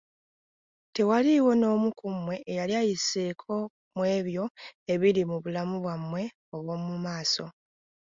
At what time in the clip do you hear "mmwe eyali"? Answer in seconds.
2.15-2.73